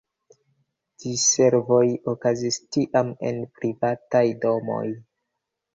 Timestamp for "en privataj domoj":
3.33-4.87